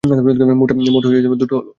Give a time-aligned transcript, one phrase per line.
[0.59, 0.69] মোট
[1.33, 1.55] দুটো
[1.55, 1.69] হলো।